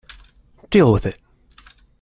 Deal 0.71 0.91
with 0.91 1.05
it! 1.05 1.19